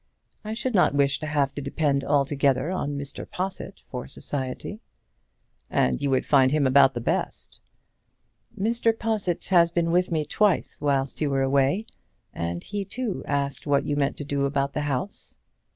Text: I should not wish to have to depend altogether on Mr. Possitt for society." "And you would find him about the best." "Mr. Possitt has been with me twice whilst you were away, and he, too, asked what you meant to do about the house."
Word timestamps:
I 0.43 0.55
should 0.55 0.73
not 0.73 0.95
wish 0.95 1.19
to 1.19 1.27
have 1.27 1.53
to 1.53 1.61
depend 1.61 2.03
altogether 2.03 2.71
on 2.71 2.97
Mr. 2.97 3.29
Possitt 3.29 3.83
for 3.91 4.07
society." 4.07 4.79
"And 5.69 6.01
you 6.01 6.09
would 6.09 6.25
find 6.25 6.49
him 6.51 6.65
about 6.65 6.95
the 6.95 6.99
best." 6.99 7.59
"Mr. 8.59 8.97
Possitt 8.97 9.45
has 9.49 9.69
been 9.69 9.91
with 9.91 10.09
me 10.11 10.25
twice 10.25 10.79
whilst 10.81 11.21
you 11.21 11.29
were 11.29 11.43
away, 11.43 11.85
and 12.33 12.63
he, 12.63 12.83
too, 12.83 13.23
asked 13.27 13.67
what 13.67 13.85
you 13.85 13.95
meant 13.95 14.17
to 14.17 14.23
do 14.23 14.47
about 14.47 14.73
the 14.73 14.81
house." 14.81 15.35